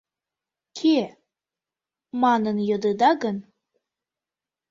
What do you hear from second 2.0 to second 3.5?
манын йодыда гын